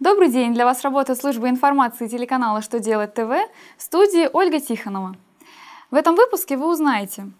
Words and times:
Добрый 0.00 0.30
день! 0.30 0.54
Для 0.54 0.64
вас 0.64 0.80
работает 0.80 1.20
служба 1.20 1.50
информации 1.50 2.08
телеканала 2.08 2.62
«Что 2.62 2.80
делать 2.80 3.12
ТВ» 3.12 3.28
в 3.76 3.82
студии 3.82 4.30
Ольга 4.32 4.58
Тихонова. 4.58 5.14
В 5.90 5.94
этом 5.94 6.14
выпуске 6.14 6.56
вы 6.56 6.70
узнаете, 6.70 7.30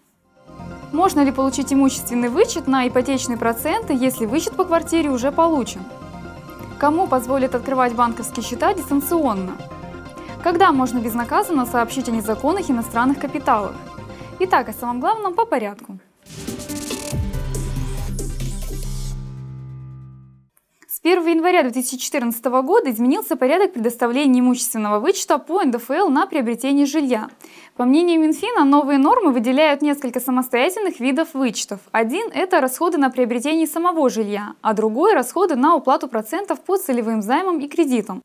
можно 0.92 1.24
ли 1.24 1.32
получить 1.32 1.72
имущественный 1.72 2.28
вычет 2.28 2.66
на 2.66 2.86
ипотечные 2.86 3.38
проценты, 3.38 3.94
если 3.94 4.26
вычет 4.26 4.56
по 4.56 4.64
квартире 4.66 5.08
уже 5.08 5.32
получен, 5.32 5.80
кому 6.78 7.06
позволит 7.06 7.54
открывать 7.54 7.94
банковские 7.94 8.44
счета 8.44 8.74
дистанционно, 8.74 9.56
когда 10.42 10.70
можно 10.70 10.98
безнаказанно 10.98 11.64
сообщить 11.64 12.10
о 12.10 12.12
незаконных 12.12 12.70
иностранных 12.70 13.18
капиталах. 13.18 13.72
Итак, 14.38 14.68
о 14.68 14.74
самом 14.74 15.00
главном 15.00 15.32
по 15.32 15.46
порядку– 15.46 15.98
С 21.02 21.06
1 21.06 21.26
января 21.28 21.62
2014 21.62 22.44
года 22.62 22.90
изменился 22.90 23.34
порядок 23.34 23.72
предоставления 23.72 24.40
имущественного 24.40 25.00
вычета 25.00 25.38
по 25.38 25.64
НДФЛ 25.64 26.10
на 26.10 26.26
приобретение 26.26 26.84
жилья. 26.84 27.30
По 27.76 27.86
мнению 27.86 28.20
Минфина, 28.20 28.66
новые 28.66 28.98
нормы 28.98 29.32
выделяют 29.32 29.80
несколько 29.80 30.20
самостоятельных 30.20 31.00
видов 31.00 31.28
вычетов. 31.32 31.80
Один– 31.90 32.28
это 32.34 32.60
расходы 32.60 32.98
на 32.98 33.08
приобретение 33.08 33.66
самого 33.66 34.10
жилья, 34.10 34.52
а 34.60 34.74
другой– 34.74 35.12
расходы 35.14 35.56
на 35.56 35.74
уплату 35.74 36.06
процентов 36.06 36.60
по 36.60 36.76
целевым 36.76 37.22
займам 37.22 37.60
и 37.60 37.68
кредитам. 37.68 38.20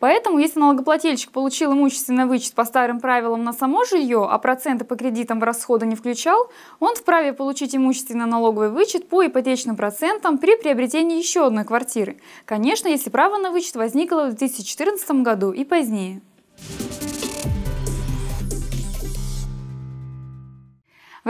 Поэтому, 0.00 0.38
если 0.38 0.58
налогоплательщик 0.58 1.30
получил 1.30 1.72
имущественный 1.72 2.24
вычет 2.24 2.54
по 2.54 2.64
старым 2.64 3.00
правилам 3.00 3.44
на 3.44 3.52
само 3.52 3.84
жилье, 3.84 4.26
а 4.28 4.38
проценты 4.38 4.84
по 4.84 4.96
кредитам 4.96 5.40
в 5.40 5.44
расходы 5.44 5.86
не 5.86 5.94
включал, 5.94 6.50
он 6.80 6.94
вправе 6.96 7.34
получить 7.34 7.76
имущественно-налоговый 7.76 8.70
вычет 8.70 9.08
по 9.08 9.24
ипотечным 9.24 9.76
процентам 9.76 10.38
при 10.38 10.56
приобретении 10.56 11.18
еще 11.18 11.46
одной 11.46 11.64
квартиры. 11.64 12.16
Конечно, 12.46 12.88
если 12.88 13.10
право 13.10 13.36
на 13.36 13.50
вычет 13.50 13.76
возникло 13.76 14.26
в 14.26 14.34
2014 14.34 15.10
году 15.22 15.52
и 15.52 15.64
позднее. 15.64 16.22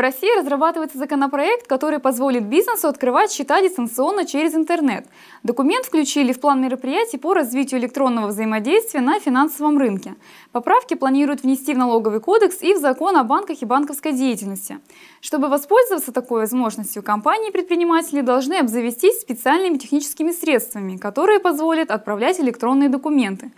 В 0.00 0.02
России 0.02 0.34
разрабатывается 0.38 0.96
законопроект, 0.96 1.66
который 1.66 1.98
позволит 1.98 2.44
бизнесу 2.44 2.88
открывать 2.88 3.30
счета 3.30 3.60
дистанционно 3.60 4.24
через 4.24 4.54
интернет. 4.54 5.04
Документ 5.42 5.84
включили 5.84 6.32
в 6.32 6.40
план 6.40 6.62
мероприятий 6.62 7.18
по 7.18 7.34
развитию 7.34 7.80
электронного 7.80 8.28
взаимодействия 8.28 9.02
на 9.02 9.20
финансовом 9.20 9.76
рынке. 9.76 10.14
Поправки 10.52 10.94
планируют 10.94 11.42
внести 11.42 11.74
в 11.74 11.76
налоговый 11.76 12.20
кодекс 12.20 12.62
и 12.62 12.72
в 12.72 12.78
закон 12.78 13.14
о 13.18 13.24
банках 13.24 13.60
и 13.60 13.66
банковской 13.66 14.12
деятельности. 14.12 14.78
Чтобы 15.20 15.48
воспользоваться 15.48 16.12
такой 16.12 16.40
возможностью, 16.40 17.02
компании 17.02 17.50
и 17.50 17.52
предприниматели 17.52 18.22
должны 18.22 18.54
обзавестись 18.54 19.20
специальными 19.20 19.76
техническими 19.76 20.30
средствами, 20.30 20.96
которые 20.96 21.40
позволят 21.40 21.90
отправлять 21.90 22.40
электронные 22.40 22.88
документы. 22.88 23.52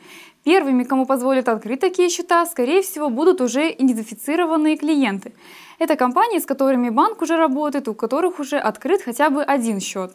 Первыми, 0.45 0.83
кому 0.83 1.07
позволят 1.07 1.49
открыть 1.49 1.81
такие 1.81 2.09
счета, 2.09 2.45
скорее 2.47 2.83
всего, 2.83 3.11
будут 3.11 3.41
уже 3.41 3.71
идентифицированные 3.71 4.77
клиенты. 4.77 5.33
Это 5.79 5.95
компании, 5.95 6.41
с 6.41 6.47
которыми 6.47 6.89
банк 6.89 7.23
уже 7.23 7.37
работает, 7.37 7.87
у 7.87 7.95
которых 7.95 8.41
уже 8.41 8.59
открыт 8.59 9.03
хотя 9.03 9.31
бы 9.31 9.45
один 9.45 9.81
счет. 9.81 10.13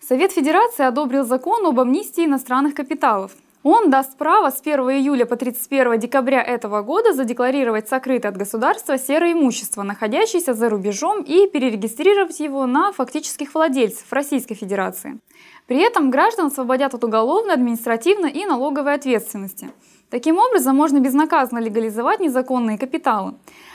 Совет 0.00 0.32
Федерации 0.32 0.84
одобрил 0.84 1.24
закон 1.24 1.66
об 1.66 1.78
амнистии 1.78 2.24
иностранных 2.24 2.74
капиталов. 2.74 3.32
Он 3.62 3.90
даст 3.90 4.16
право 4.16 4.48
с 4.48 4.60
1 4.62 4.80
июля 4.80 5.26
по 5.26 5.36
31 5.36 5.98
декабря 5.98 6.42
этого 6.42 6.80
года 6.80 7.12
задекларировать 7.12 7.90
сокрытое 7.90 8.32
от 8.32 8.38
государства 8.38 8.96
серое 8.96 9.34
имущество, 9.34 9.82
находящееся 9.82 10.54
за 10.54 10.70
рубежом, 10.70 11.22
и 11.22 11.46
перерегистрировать 11.46 12.40
его 12.40 12.64
на 12.64 12.90
фактических 12.92 13.54
владельцев 13.54 14.10
Российской 14.12 14.54
Федерации. 14.54 15.18
При 15.66 15.78
этом 15.82 16.10
граждан 16.10 16.46
освободят 16.46 16.94
от 16.94 17.04
уголовной, 17.04 17.52
административной 17.52 18.30
и 18.30 18.46
налоговой 18.46 18.94
ответственности. 18.94 19.68
Таким 20.08 20.38
образом, 20.38 20.74
можно 20.74 20.98
безнаказанно 20.98 21.58
легализовать 21.58 22.20
незаконные 22.20 22.78
капиталы. 22.78 23.34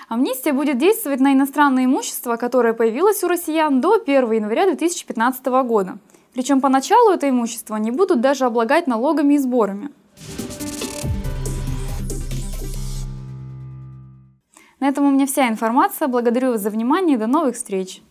Амнистия 0.09 0.51
будет 0.51 0.79
действовать 0.79 1.19
на 1.19 1.31
иностранное 1.31 1.85
имущество, 1.85 2.37
которое 2.37 2.73
появилось 2.73 3.23
у 3.23 3.27
россиян 3.27 3.81
до 3.81 4.01
1 4.01 4.31
января 4.31 4.65
2015 4.65 5.45
года. 5.45 5.99
Причем 6.35 6.59
поначалу 6.59 7.11
это 7.11 7.29
имущество 7.29 7.77
не 7.77 7.91
будут 7.91 8.19
даже 8.19 8.43
облагать 8.43 8.87
налогами 8.87 9.35
и 9.35 9.37
сборами. 9.37 9.89
На 14.81 14.89
этом 14.89 15.05
у 15.05 15.11
меня 15.11 15.25
вся 15.25 15.47
информация. 15.47 16.09
Благодарю 16.09 16.51
вас 16.51 16.61
за 16.61 16.69
внимание 16.69 17.15
и 17.15 17.19
до 17.19 17.27
новых 17.27 17.55
встреч! 17.55 18.01